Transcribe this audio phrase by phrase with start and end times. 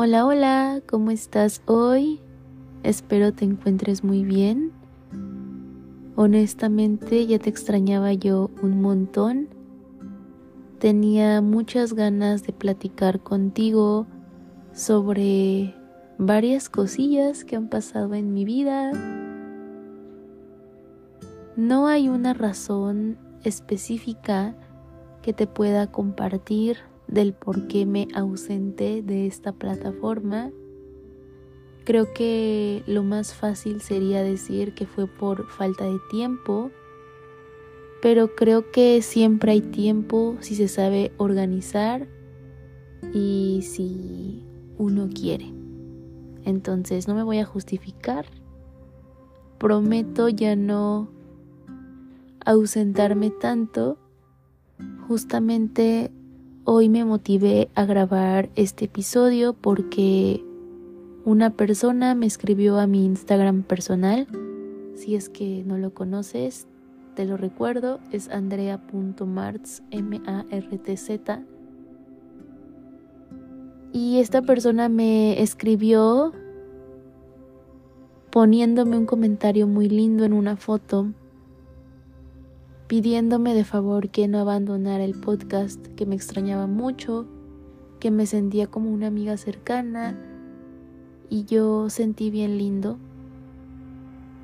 [0.00, 2.20] Hola, hola, ¿cómo estás hoy?
[2.84, 4.70] Espero te encuentres muy bien.
[6.14, 9.48] Honestamente ya te extrañaba yo un montón.
[10.78, 14.06] Tenía muchas ganas de platicar contigo
[14.72, 15.74] sobre
[16.16, 18.92] varias cosillas que han pasado en mi vida.
[21.56, 24.54] No hay una razón específica
[25.22, 26.76] que te pueda compartir
[27.08, 30.50] del por qué me ausenté de esta plataforma.
[31.84, 36.70] Creo que lo más fácil sería decir que fue por falta de tiempo,
[38.02, 42.06] pero creo que siempre hay tiempo si se sabe organizar
[43.14, 44.44] y si
[44.76, 45.52] uno quiere.
[46.44, 48.26] Entonces no me voy a justificar.
[49.58, 51.08] Prometo ya no
[52.44, 53.98] ausentarme tanto.
[55.08, 56.12] Justamente
[56.70, 60.44] Hoy me motivé a grabar este episodio porque
[61.24, 64.26] una persona me escribió a mi Instagram personal.
[64.94, 66.66] Si es que no lo conoces,
[67.14, 71.42] te lo recuerdo, es andrea.martz, M-A-R-T-Z.
[73.94, 76.34] Y esta persona me escribió
[78.28, 81.14] poniéndome un comentario muy lindo en una foto
[82.88, 87.26] pidiéndome de favor que no abandonara el podcast, que me extrañaba mucho,
[88.00, 90.18] que me sentía como una amiga cercana
[91.28, 92.98] y yo sentí bien lindo.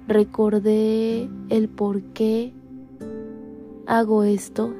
[0.06, 2.52] Recordé el por qué
[3.86, 4.74] hago esto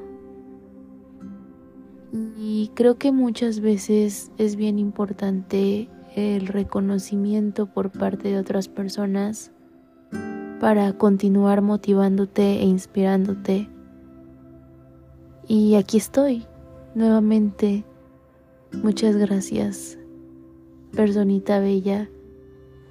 [2.37, 9.51] y creo que muchas veces es bien importante el reconocimiento por parte de otras personas
[10.59, 13.69] para continuar motivándote e inspirándote.
[15.47, 16.45] Y aquí estoy,
[16.95, 17.85] nuevamente.
[18.71, 19.97] Muchas gracias,
[20.91, 22.09] personita bella,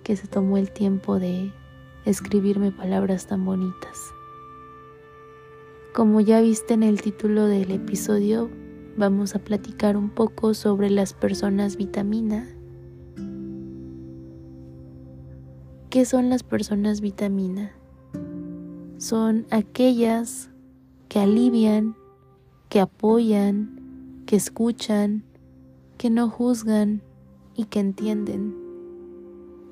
[0.02, 1.52] que se tomó el tiempo de
[2.04, 3.98] escribirme palabras tan bonitas.
[5.94, 8.50] Como ya viste en el título del episodio,
[8.96, 12.53] vamos a platicar un poco sobre las personas vitamina
[15.94, 17.70] ¿Qué son las personas vitamina?
[18.98, 20.50] Son aquellas
[21.08, 21.94] que alivian,
[22.68, 25.22] que apoyan, que escuchan,
[25.96, 27.00] que no juzgan
[27.54, 28.56] y que entienden.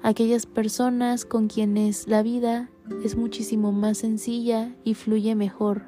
[0.05, 2.71] Aquellas personas con quienes la vida
[3.03, 5.83] es muchísimo más sencilla y fluye mejor.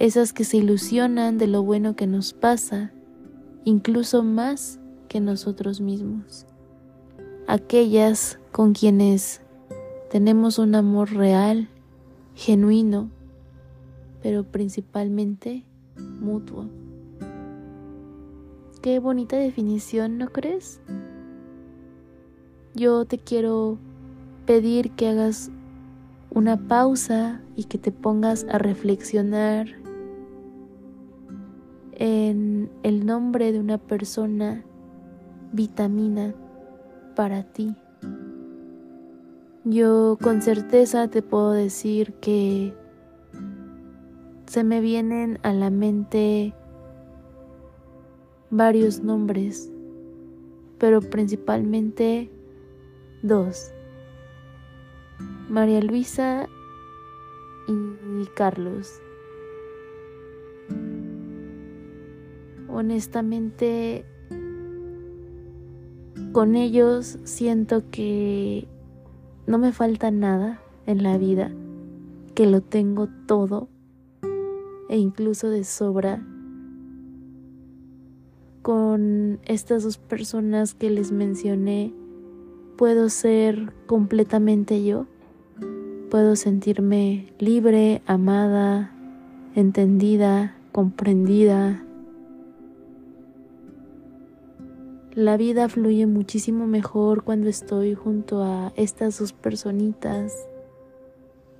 [0.00, 2.90] Esas que se ilusionan de lo bueno que nos pasa,
[3.64, 6.48] incluso más que nosotros mismos
[7.50, 9.40] aquellas con quienes
[10.08, 11.68] tenemos un amor real,
[12.36, 13.10] genuino,
[14.22, 15.64] pero principalmente
[15.98, 16.66] mutuo.
[18.82, 20.80] Qué bonita definición, ¿no crees?
[22.76, 23.78] Yo te quiero
[24.46, 25.50] pedir que hagas
[26.30, 29.66] una pausa y que te pongas a reflexionar
[31.94, 34.62] en el nombre de una persona
[35.52, 36.32] vitamina
[37.20, 37.76] para ti.
[39.64, 42.72] Yo con certeza te puedo decir que
[44.46, 46.54] se me vienen a la mente
[48.48, 49.70] varios nombres,
[50.78, 52.30] pero principalmente
[53.22, 53.70] dos.
[55.50, 56.48] María Luisa
[57.68, 58.98] y Carlos.
[62.66, 64.06] Honestamente,
[66.32, 68.68] con ellos siento que
[69.46, 71.50] no me falta nada en la vida,
[72.34, 73.68] que lo tengo todo
[74.88, 76.24] e incluso de sobra.
[78.62, 81.92] Con estas dos personas que les mencioné,
[82.76, 85.06] puedo ser completamente yo.
[86.10, 88.92] Puedo sentirme libre, amada,
[89.54, 91.84] entendida, comprendida,
[95.14, 100.32] La vida fluye muchísimo mejor cuando estoy junto a estas dos personitas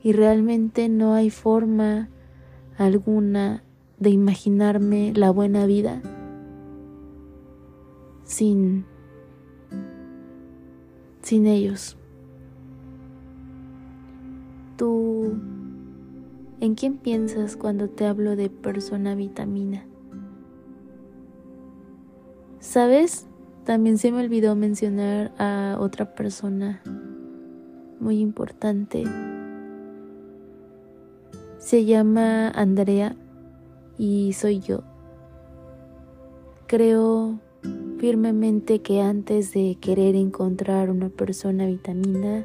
[0.05, 2.09] y realmente no hay forma
[2.79, 3.65] alguna
[3.99, 6.01] de imaginarme la buena vida
[8.23, 8.85] sin
[11.23, 11.97] sin ellos.
[14.77, 15.35] ¿Tú
[16.61, 19.85] en quién piensas cuando te hablo de persona vitamina?
[22.61, 23.30] ¿Sabes?
[23.71, 26.83] También se me olvidó mencionar a otra persona
[28.01, 29.05] muy importante.
[31.59, 33.15] Se llama Andrea
[33.97, 34.83] y soy yo.
[36.67, 37.39] Creo
[37.99, 42.45] firmemente que antes de querer encontrar una persona vitamina,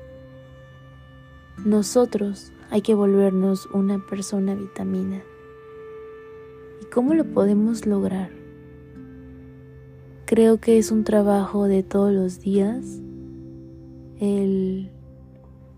[1.66, 5.24] nosotros hay que volvernos una persona vitamina.
[6.84, 8.35] ¿Y cómo lo podemos lograr?
[10.28, 13.00] Creo que es un trabajo de todos los días
[14.20, 14.90] el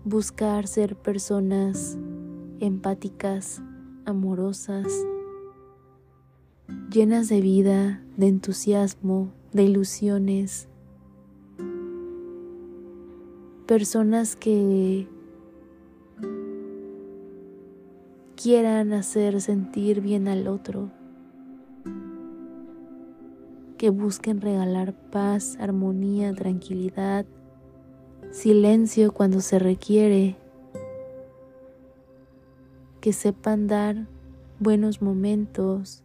[0.04, 1.98] buscar ser personas
[2.58, 3.60] empáticas,
[4.06, 4.86] amorosas,
[6.90, 10.66] llenas de vida, de entusiasmo, de ilusiones,
[13.66, 15.06] personas que
[18.34, 20.90] quieran hacer sentir bien al otro,
[23.78, 27.24] que busquen regalar paz, armonía, tranquilidad,
[28.32, 30.36] silencio cuando se requiere,
[33.00, 34.08] que sepan dar
[34.58, 36.02] buenos momentos,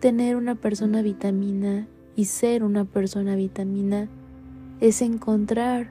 [0.00, 4.08] tener una persona vitamina y ser una persona vitamina
[4.80, 5.90] es encontrar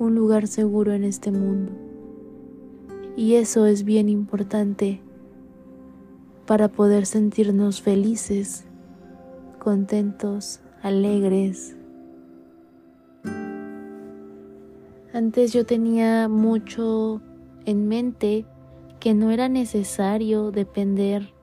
[0.00, 1.72] un lugar seguro en este mundo.
[3.16, 5.00] Y eso es bien importante
[6.48, 8.64] para poder sentirnos felices,
[9.58, 11.76] contentos, alegres.
[15.12, 17.20] Antes yo tenía mucho
[17.66, 18.46] en mente
[18.98, 21.34] que no era necesario depender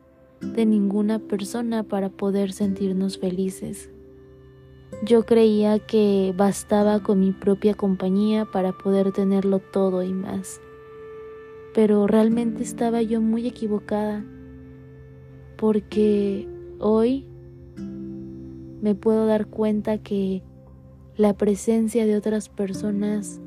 [0.41, 3.91] de ninguna persona para poder sentirnos felices.
[5.03, 10.59] Yo creía que bastaba con mi propia compañía para poder tenerlo todo y más.
[11.75, 14.25] Pero realmente estaba yo muy equivocada
[15.57, 16.47] porque
[16.79, 17.25] hoy
[18.81, 20.43] me puedo dar cuenta que
[21.17, 23.41] la presencia de otras personas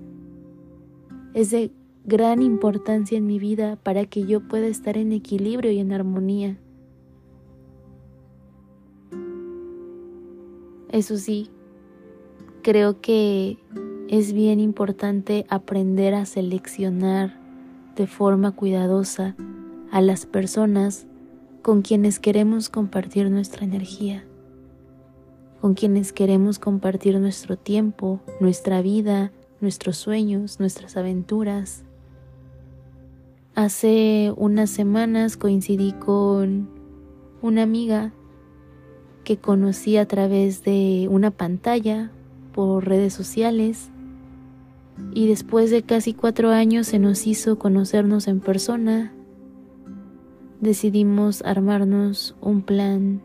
[1.35, 1.71] es de
[2.05, 6.59] gran importancia en mi vida para que yo pueda estar en equilibrio y en armonía.
[10.91, 11.51] Eso sí,
[12.63, 13.59] creo que
[14.09, 17.39] es bien importante aprender a seleccionar
[17.95, 19.37] de forma cuidadosa
[19.91, 21.07] a las personas
[21.63, 24.25] con quienes queremos compartir nuestra energía,
[25.61, 31.85] con quienes queremos compartir nuestro tiempo, nuestra vida, nuestros sueños, nuestras aventuras.
[33.55, 36.71] Hace unas semanas coincidí con
[37.43, 38.13] una amiga
[39.25, 42.11] que conocí a través de una pantalla
[42.53, 43.91] por redes sociales
[45.13, 49.13] y después de casi cuatro años se nos hizo conocernos en persona.
[50.61, 53.23] Decidimos armarnos un plan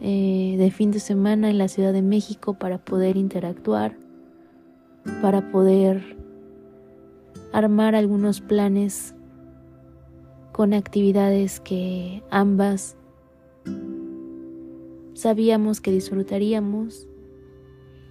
[0.00, 3.96] eh, de fin de semana en la Ciudad de México para poder interactuar,
[5.20, 6.16] para poder
[7.52, 9.16] armar algunos planes
[10.52, 12.96] con actividades que ambas
[15.14, 17.08] sabíamos que disfrutaríamos.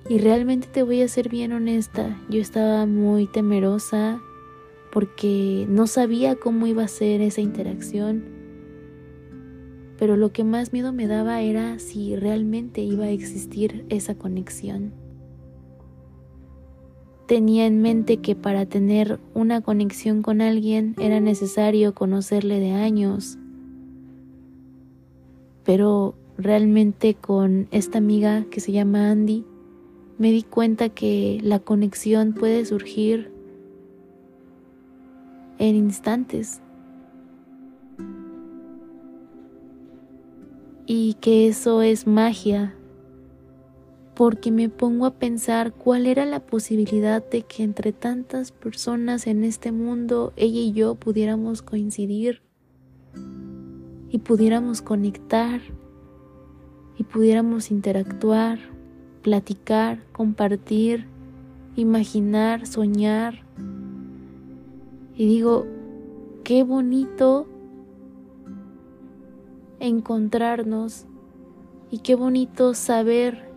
[0.10, 4.22] Y realmente te voy a ser bien honesta, yo estaba muy temerosa
[4.92, 8.35] porque no sabía cómo iba a ser esa interacción.
[9.98, 14.94] Pero lo que más miedo me daba era si realmente iba a existir esa conexión.
[17.28, 23.40] Tenía en mente que para tener una conexión con alguien era necesario conocerle de años.
[25.64, 29.44] Pero realmente con esta amiga que se llama Andy,
[30.18, 33.32] me di cuenta que la conexión puede surgir
[35.58, 36.62] en instantes
[40.86, 42.76] y que eso es magia
[44.16, 49.44] porque me pongo a pensar cuál era la posibilidad de que entre tantas personas en
[49.44, 52.42] este mundo ella y yo pudiéramos coincidir
[54.10, 55.60] y pudiéramos conectar
[56.98, 58.60] y pudiéramos interactuar,
[59.22, 61.08] platicar, compartir,
[61.76, 63.44] imaginar, soñar.
[65.18, 65.66] Y digo,
[66.46, 67.48] qué bonito
[69.80, 71.06] encontrarnos
[71.92, 73.50] y qué bonito saber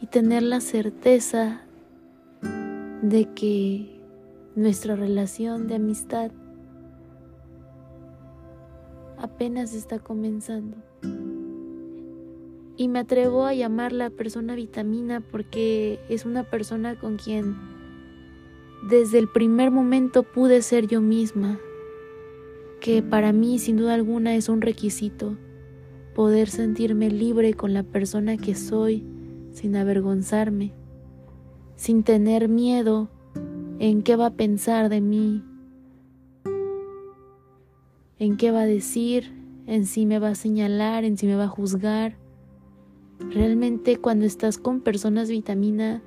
[0.00, 1.62] y tener la certeza
[3.02, 4.00] de que
[4.56, 6.30] nuestra relación de amistad
[9.18, 10.76] apenas está comenzando.
[12.76, 17.56] Y me atrevo a llamarla persona vitamina porque es una persona con quien
[18.88, 21.58] desde el primer momento pude ser yo misma,
[22.80, 25.36] que para mí sin duda alguna es un requisito
[26.14, 29.04] poder sentirme libre con la persona que soy
[29.52, 30.72] sin avergonzarme,
[31.76, 33.08] sin tener miedo
[33.78, 35.44] en qué va a pensar de mí,
[38.18, 39.32] en qué va a decir,
[39.66, 42.16] en sí me va a señalar, en sí me va a juzgar.
[43.30, 46.02] Realmente cuando estás con personas vitamina,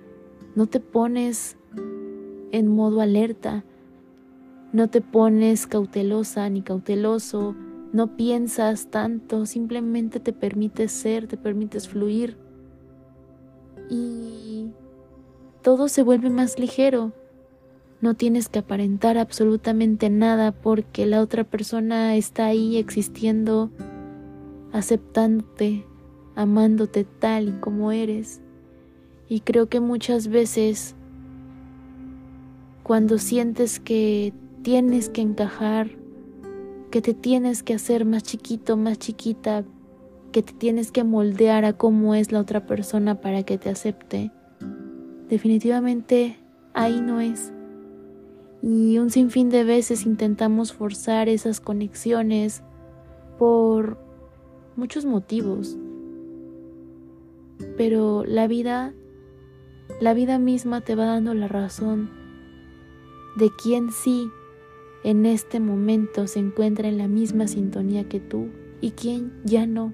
[0.55, 1.57] no te pones
[2.51, 3.63] en modo alerta,
[4.73, 7.55] no te pones cautelosa ni cauteloso,
[7.93, 12.37] no piensas tanto, simplemente te permites ser, te permites fluir
[13.87, 14.71] y
[15.61, 17.13] todo se vuelve más ligero.
[18.01, 23.69] No tienes que aparentar absolutamente nada porque la otra persona está ahí existiendo,
[24.73, 25.85] aceptándote,
[26.35, 28.41] amándote tal y como eres.
[29.29, 30.95] Y creo que muchas veces
[32.83, 34.33] cuando sientes que
[34.63, 35.89] tienes que encajar,
[36.89, 39.65] que te tienes que hacer más chiquito, más chiquita,
[40.31, 44.31] que te tienes que moldear a cómo es la otra persona para que te acepte,
[45.29, 46.37] definitivamente
[46.73, 47.51] ahí no es.
[48.61, 52.63] Y un sinfín de veces intentamos forzar esas conexiones
[53.37, 53.97] por
[54.77, 55.77] muchos motivos.
[57.75, 58.93] Pero la vida,
[59.99, 62.09] la vida misma te va dando la razón
[63.35, 64.29] de quién sí
[65.03, 68.47] en este momento se encuentra en la misma sintonía que tú
[68.81, 69.93] y quién ya no.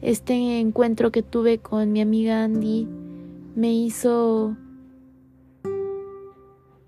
[0.00, 2.86] Este encuentro que tuve con mi amiga Andy
[3.54, 4.56] me hizo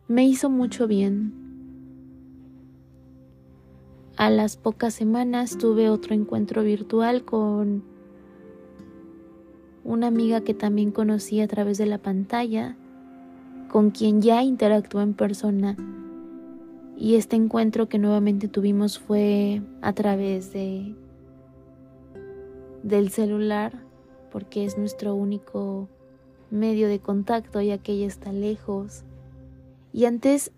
[0.09, 1.33] me hizo mucho bien.
[4.17, 7.85] A las pocas semanas tuve otro encuentro virtual con
[9.85, 12.76] una amiga que también conocí a través de la pantalla,
[13.68, 15.76] con quien ya interactuó en persona.
[16.96, 20.94] Y este encuentro que nuevamente tuvimos fue a través de
[22.82, 23.72] del celular,
[24.32, 25.88] porque es nuestro único
[26.50, 29.04] medio de contacto ya que ella está lejos.
[29.92, 30.52] Y antes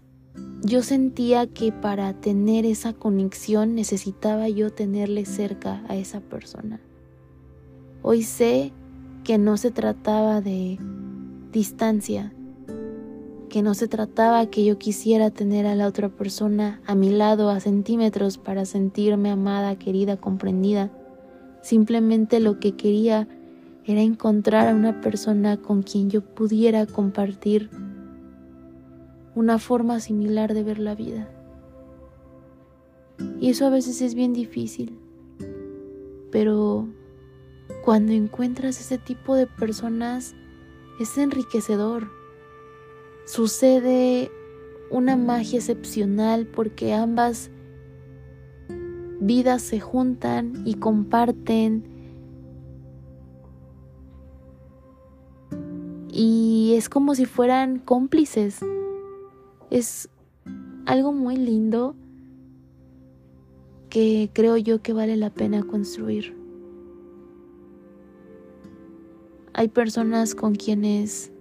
[0.63, 6.81] yo sentía que para tener esa conexión necesitaba yo tenerle cerca a esa persona.
[8.03, 8.73] Hoy sé
[9.25, 10.79] que no se trataba de
[11.53, 12.33] distancia,
[13.51, 17.51] que no se trataba que yo quisiera tener a la otra persona a mi lado
[17.51, 20.91] a centímetros para sentirme amada, querida, comprendida.
[21.61, 23.29] Simplemente lo que quería
[23.85, 27.69] era encontrar a una persona con quien yo pudiera compartir
[29.35, 31.29] una forma similar de ver la vida.
[33.41, 34.99] Y eso a veces es bien difícil,
[36.31, 36.89] pero
[37.85, 40.35] cuando encuentras ese tipo de personas
[41.01, 42.20] es enriquecedor.
[43.27, 44.31] Sucede
[44.91, 47.51] una magia excepcional porque ambas
[49.21, 51.85] vidas se juntan y comparten
[56.13, 58.61] y es como si fueran cómplices.
[59.71, 60.09] Es
[60.87, 61.95] algo muy lindo
[63.89, 66.37] que creo yo que vale la pena construir.
[69.53, 71.33] Hay personas con quienes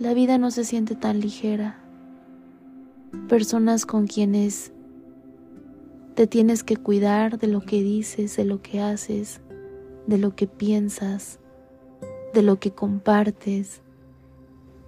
[0.00, 1.78] la vida no se siente tan ligera.
[3.28, 4.72] Personas con quienes
[6.16, 9.40] te tienes que cuidar de lo que dices, de lo que haces,
[10.08, 11.38] de lo que piensas
[12.32, 13.82] de lo que compartes.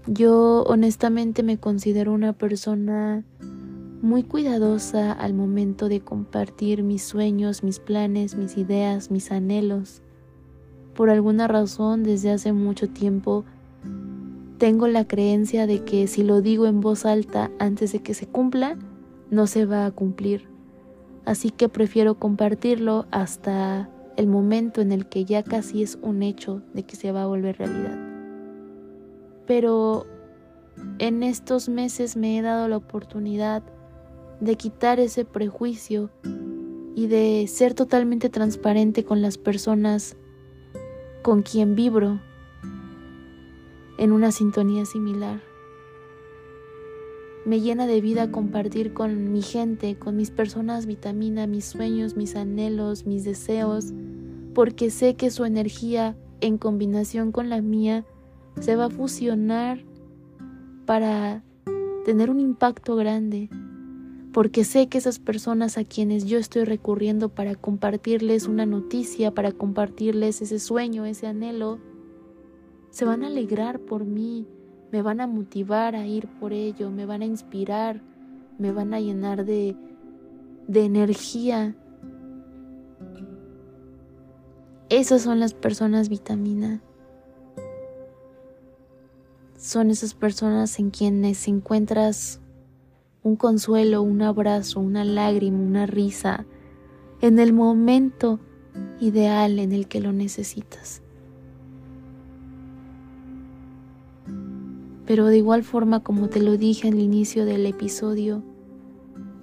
[0.07, 3.25] Yo honestamente me considero una persona
[4.01, 10.03] muy cuidadosa al momento de compartir mis sueños, mis planes, mis ideas, mis anhelos.
[10.95, 13.45] Por alguna razón, desde hace mucho tiempo,
[14.63, 18.29] tengo la creencia de que si lo digo en voz alta antes de que se
[18.29, 18.79] cumpla,
[19.29, 20.47] no se va a cumplir.
[21.25, 26.63] Así que prefiero compartirlo hasta el momento en el que ya casi es un hecho
[26.75, 27.99] de que se va a volver realidad.
[29.49, 30.07] Pero
[31.01, 33.65] en estos meses me he dado la oportunidad
[34.39, 36.09] de quitar ese prejuicio
[36.95, 40.17] y de ser totalmente transparente con las personas
[41.23, 42.21] con quien vibro
[43.99, 45.43] en una sintonía similar.
[47.45, 52.37] Me llena de vida compartir con mi gente, con mis personas vitamina, mis sueños, mis
[52.37, 53.93] anhelos, mis deseos,
[54.55, 58.05] porque sé que su energía en combinación con la mía
[58.61, 59.85] se va a fusionar
[60.87, 61.43] para
[62.05, 63.49] tener un impacto grande,
[64.33, 69.53] porque sé que esas personas a quienes yo estoy recurriendo para compartirles una noticia, para
[69.53, 71.79] compartirles ese sueño, ese anhelo,
[72.93, 74.47] se van a alegrar por mí,
[74.93, 78.03] me van a motivar a ir por ello, me van a inspirar,
[78.59, 79.75] me van a llenar de,
[80.69, 81.75] de energía.
[84.91, 86.83] Esas son las personas vitamina.
[89.57, 92.43] Son esas personas en quienes encuentras
[93.23, 96.45] un consuelo, un abrazo, una lágrima, una risa,
[97.23, 98.39] en el momento
[99.01, 101.03] ideal en el que lo necesitas.
[105.13, 108.43] Pero de igual forma, como te lo dije al inicio del episodio,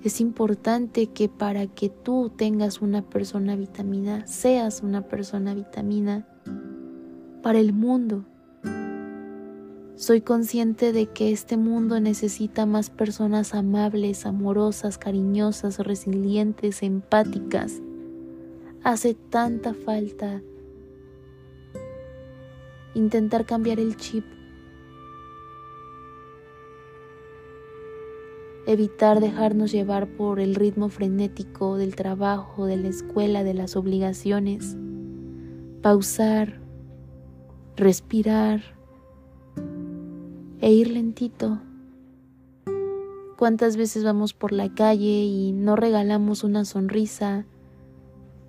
[0.04, 6.28] es importante que para que tú tengas una persona vitamina, seas una persona vitamina
[7.44, 8.26] para el mundo.
[9.94, 17.80] Soy consciente de que este mundo necesita más personas amables, amorosas, cariñosas, resilientes, empáticas.
[18.84, 20.42] Hace tanta falta
[22.96, 24.26] intentar cambiar el chip
[28.72, 34.78] evitar dejarnos llevar por el ritmo frenético del trabajo, de la escuela, de las obligaciones,
[35.82, 36.60] pausar,
[37.76, 38.62] respirar
[40.62, 41.60] e ir lentito.
[43.40, 47.48] ¿Cuántas veces vamos por la calle y no regalamos una sonrisa,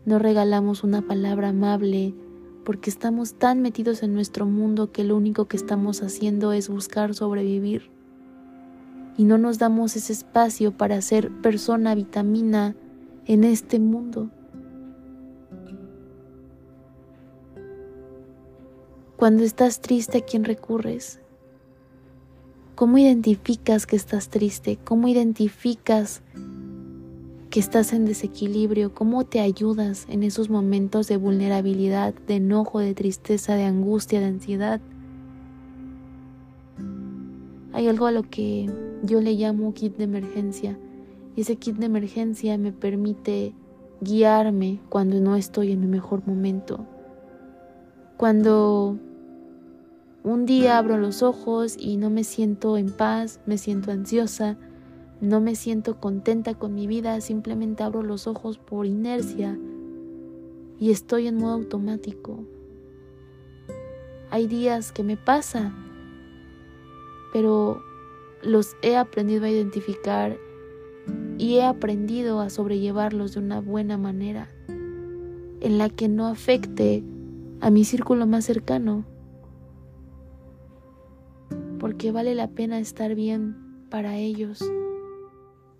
[0.05, 2.13] no regalamos una palabra amable,
[2.67, 7.15] porque estamos tan metidos en nuestro mundo que lo único que estamos haciendo es buscar
[7.15, 8.00] sobrevivir?
[9.17, 12.75] Y no nos damos ese espacio para ser persona vitamina
[13.27, 14.31] en este mundo.
[19.17, 21.21] Cuando estás triste, ¿a quién recurres?
[22.75, 24.79] ¿Cómo identificas que estás triste?
[24.83, 26.23] ¿Cómo identificas
[27.51, 28.95] que estás en desequilibrio?
[28.95, 34.27] ¿Cómo te ayudas en esos momentos de vulnerabilidad, de enojo, de tristeza, de angustia, de
[34.27, 34.81] ansiedad?
[37.81, 38.69] Hay algo a lo que
[39.03, 40.79] yo le llamo kit de emergencia.
[41.35, 43.55] Y ese kit de emergencia me permite
[44.03, 46.85] guiarme cuando no estoy en mi mejor momento.
[48.19, 48.99] Cuando
[50.23, 54.59] un día abro los ojos y no me siento en paz, me siento ansiosa,
[55.23, 59.59] no me siento contenta con mi vida, simplemente abro los ojos por inercia
[60.79, 62.45] y estoy en modo automático.
[64.29, 65.73] Hay días que me pasa,
[67.33, 67.83] pero
[68.43, 70.39] los he aprendido a identificar
[71.39, 77.03] y he aprendido a sobrellevarlos de una buena manera, en la que no afecte
[77.61, 79.05] a mi círculo más cercano,
[81.79, 83.57] porque vale la pena estar bien
[83.91, 84.63] para ellos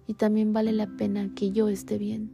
[0.07, 2.31] y también vale la pena que yo esté bien.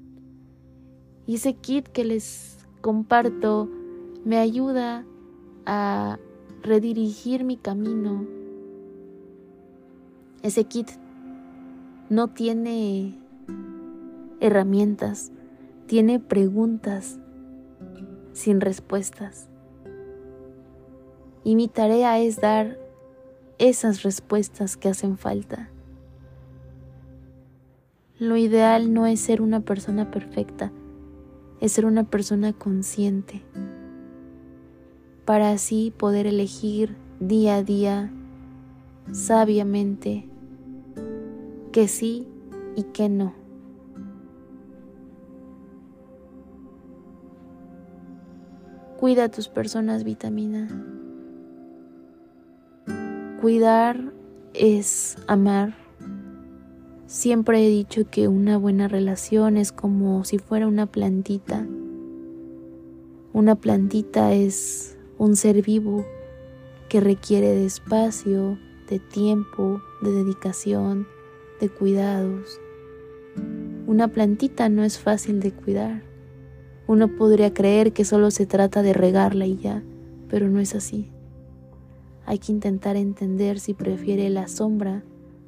[1.26, 3.68] Y ese kit que les comparto
[4.24, 5.05] me ayuda
[5.66, 6.18] a
[6.62, 8.36] redirigir mi camino
[10.46, 10.90] ese kit
[12.09, 13.18] no tiene
[14.38, 15.32] herramientas,
[15.87, 17.18] tiene preguntas
[18.32, 19.48] sin respuestas.
[21.42, 22.78] Y mi tarea es dar
[23.59, 25.70] esas respuestas que hacen falta.
[28.18, 30.70] Lo ideal no es ser una persona perfecta,
[31.61, 33.42] es ser una persona consciente,
[35.24, 38.12] para así poder elegir día a día
[39.12, 40.28] sabiamente
[41.77, 42.27] que sí
[42.75, 43.35] y que no.
[48.99, 50.71] Cuida a tus personas, vitamina.
[53.43, 54.15] Cuidar
[54.55, 55.75] es amar.
[57.05, 61.67] Siempre he dicho que una buena relación es como si fuera una plantita.
[63.35, 66.07] Una plantita es un ser vivo
[66.89, 68.59] que requiere de espacio,
[68.89, 71.07] de tiempo, de dedicación,
[71.61, 72.61] de cuidados.
[73.87, 76.03] Una plantita no es fácil de cuidar.
[76.87, 79.83] Uno podría creer que solo se trata de regarla y ya,
[80.29, 81.11] pero no es así.
[82.25, 85.03] Hay que intentar entender si prefiere la sombra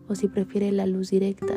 [0.09, 1.55] o si prefiere la luz directa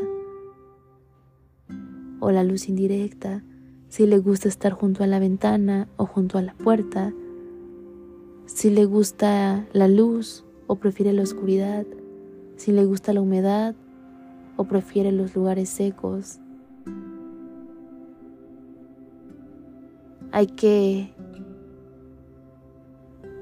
[2.19, 3.43] o la luz indirecta,
[3.89, 7.13] si le gusta estar junto a la ventana o junto a la puerta,
[8.45, 11.85] si le gusta la luz o prefiere la oscuridad,
[12.55, 13.75] si le gusta la humedad
[14.61, 16.39] o prefiere los lugares secos.
[20.31, 21.13] Hay que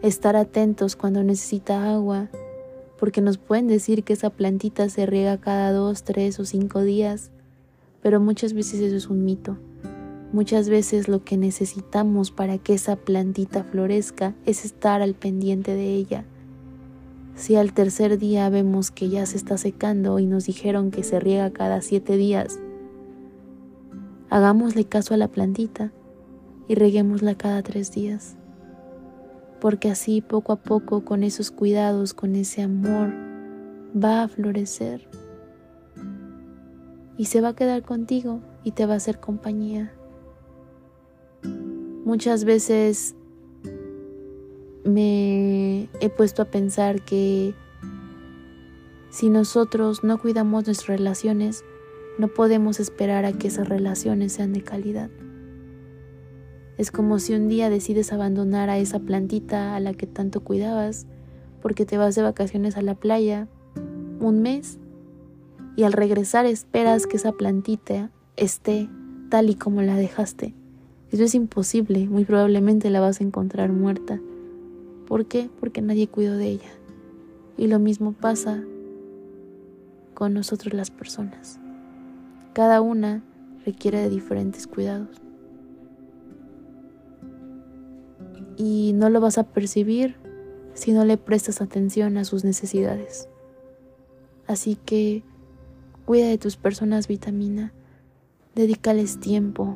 [0.01, 2.29] estar atentos cuando necesita agua,
[2.97, 7.32] porque nos pueden decir que esa plantita se riega cada dos, tres o cinco días,
[8.01, 9.58] pero muchas veces eso es un mito.
[10.32, 15.95] Muchas veces lo que necesitamos para que esa plantita florezca es estar al pendiente de
[15.95, 16.23] ella
[17.39, 21.21] si al tercer día vemos que ya se está secando y nos dijeron que se
[21.21, 22.60] riega cada siete días,
[24.30, 25.93] hagámosle caso a la plantita
[26.67, 28.36] y reguémosla cada tres días.
[29.62, 33.13] Porque así poco a poco, con esos cuidados, con ese amor,
[33.95, 35.08] va a florecer.
[37.17, 39.91] y se va a quedar contigo y te va a hacer compañía.
[42.06, 43.15] Muchas veces
[44.93, 47.54] me he puesto a pensar que
[49.10, 51.63] si nosotros no cuidamos nuestras relaciones,
[52.17, 55.10] no podemos esperar a que esas relaciones sean de calidad.
[56.78, 61.08] Es como si un día decides abandonar a esa plantita a la que tanto cuidabas
[61.62, 63.47] porque te vas de vacaciones a la playa
[64.19, 64.80] un mes
[65.75, 68.89] y al regresar esperas que esa plantita esté
[69.30, 70.54] tal y como la dejaste.
[71.12, 74.19] Eso es imposible, muy probablemente la vas a encontrar muerta.
[75.10, 75.50] ¿Por qué?
[75.60, 76.69] Porque nadie cuidó de ella.
[77.58, 78.63] Y lo mismo pasa
[80.13, 81.60] con nosotros las personas.
[82.54, 83.24] Cada una
[83.65, 85.10] requiere de diferentes cuidados.
[88.56, 90.15] Y no lo vas a percibir
[90.76, 93.28] si no le prestas atención a sus necesidades.
[94.45, 95.24] Así que
[96.06, 97.74] cuida de tus personas vitamina,
[98.54, 99.76] dedícales tiempo,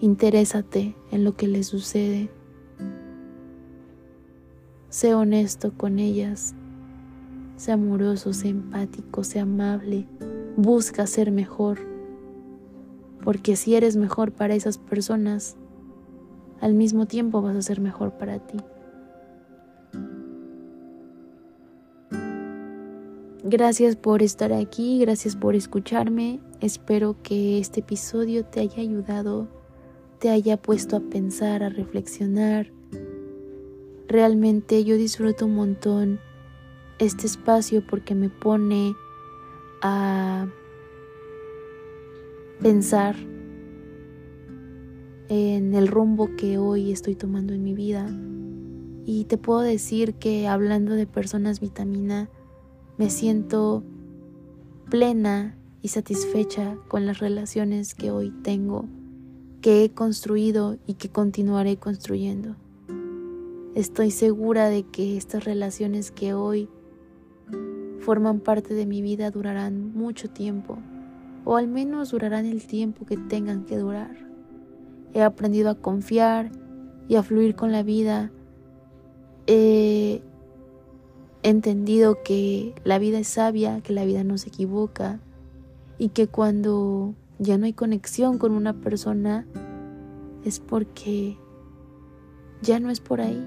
[0.00, 2.28] interésate en lo que les sucede,
[4.94, 6.54] sé honesto con ellas,
[7.56, 10.06] sé amoroso, sé empático, sé amable,
[10.56, 11.80] busca ser mejor,
[13.24, 15.56] porque si eres mejor para esas personas,
[16.60, 18.56] al mismo tiempo vas a ser mejor para ti.
[23.42, 26.38] Gracias por estar aquí, gracias por escucharme.
[26.60, 29.48] Espero que este episodio te haya ayudado,
[30.20, 32.70] te haya puesto a pensar, a reflexionar.
[34.08, 36.20] Realmente yo disfruto un montón
[36.98, 38.94] este espacio porque me pone
[39.82, 40.46] a
[42.60, 43.16] pensar
[45.28, 48.06] en el rumbo que hoy estoy tomando en mi vida.
[49.06, 52.28] Y te puedo decir que hablando de personas vitamina,
[52.96, 53.82] me siento
[54.90, 58.86] plena y satisfecha con las relaciones que hoy tengo,
[59.60, 62.56] que he construido y que continuaré construyendo.
[63.74, 66.68] Estoy segura de que estas relaciones que hoy
[67.98, 70.78] forman parte de mi vida durarán mucho tiempo,
[71.44, 74.16] o al menos durarán el tiempo que tengan que durar.
[75.12, 76.52] He aprendido a confiar
[77.08, 78.30] y a fluir con la vida.
[79.48, 80.22] He
[81.42, 85.18] entendido que la vida es sabia, que la vida no se equivoca
[85.98, 89.48] y que cuando ya no hay conexión con una persona
[90.44, 91.36] es porque
[92.62, 93.44] ya no es por ahí.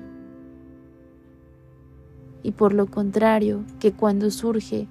[2.44, 4.88] Y por lo contrario, que cuando surge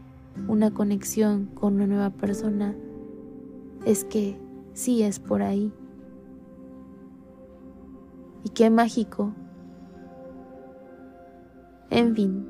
[0.49, 2.75] una conexión con una nueva persona,
[3.85, 4.37] es que
[4.73, 5.73] sí es por ahí.
[8.45, 9.33] Y qué mágico.
[11.91, 12.47] En fin.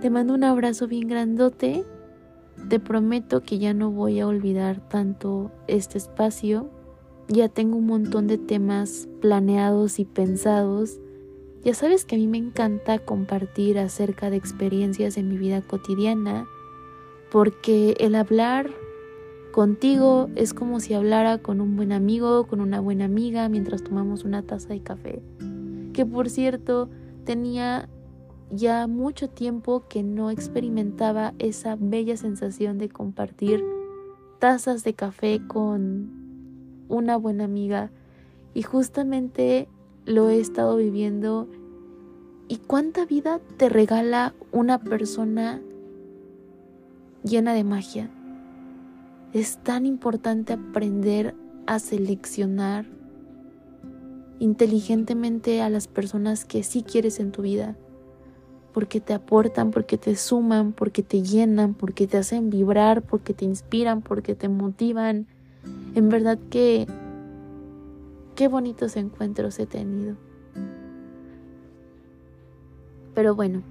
[0.00, 1.84] Te mando un abrazo bien grandote.
[2.68, 6.68] Te prometo que ya no voy a olvidar tanto este espacio.
[7.28, 11.00] Ya tengo un montón de temas planeados y pensados.
[11.64, 16.46] Ya sabes que a mí me encanta compartir acerca de experiencias en mi vida cotidiana,
[17.32, 18.70] porque el hablar
[19.50, 24.24] contigo es como si hablara con un buen amigo, con una buena amiga mientras tomamos
[24.24, 25.22] una taza de café.
[25.94, 26.90] Que por cierto,
[27.24, 27.88] tenía
[28.50, 33.64] ya mucho tiempo que no experimentaba esa bella sensación de compartir
[34.38, 36.10] tazas de café con
[36.88, 37.90] una buena amiga
[38.52, 39.68] y justamente
[40.06, 41.48] lo he estado viviendo
[42.48, 45.60] y cuánta vida te regala una persona
[47.22, 48.10] llena de magia.
[49.32, 51.34] Es tan importante aprender
[51.66, 52.86] a seleccionar
[54.38, 57.76] inteligentemente a las personas que sí quieres en tu vida
[58.74, 63.44] porque te aportan, porque te suman, porque te llenan, porque te hacen vibrar, porque te
[63.44, 65.28] inspiran, porque te motivan.
[65.94, 66.88] En verdad que
[68.34, 70.16] qué bonitos encuentros he tenido.
[73.14, 73.62] Pero bueno,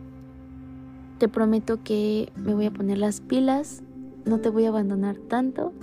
[1.20, 3.84] te prometo que me voy a poner las pilas,
[4.26, 5.74] no te voy a abandonar tanto.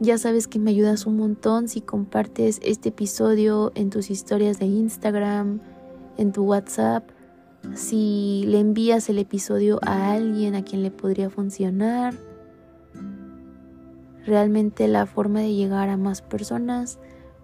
[0.00, 4.66] Ya sabes que me ayudas un montón si compartes este episodio en tus historias de
[4.66, 5.60] Instagram,
[6.16, 7.10] en tu WhatsApp
[7.74, 12.14] si le envías el episodio a alguien a quien le podría funcionar.
[14.24, 16.98] Realmente la forma de llegar a más personas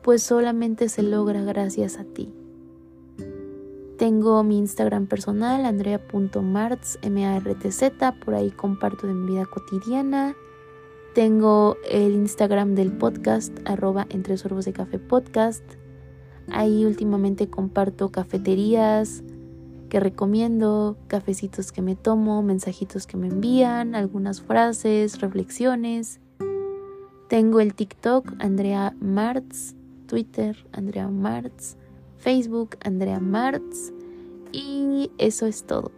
[0.05, 2.31] pues solamente se logra gracias a ti.
[3.97, 10.37] Tengo mi Instagram personal, andrea.martz, M-A-R-T-Z, por ahí comparto de mi vida cotidiana.
[11.15, 15.65] Tengo el Instagram del podcast, arroba entre sorbos de café podcast.
[16.51, 19.23] Ahí últimamente comparto cafeterías,
[19.89, 26.21] que recomiendo, cafecitos que me tomo, mensajitos que me envían, algunas frases, reflexiones.
[27.31, 29.75] Tengo el TikTok Andrea Martz,
[30.07, 31.77] Twitter, Andrea Martz,
[32.19, 33.93] Facebook, Andrea Martz.
[34.53, 35.91] Y eso es todo.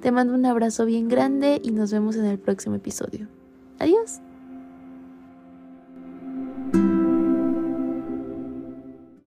[0.00, 3.28] Te mando un abrazo bien grande y nos vemos en el próximo episodio.
[3.78, 4.20] Adiós.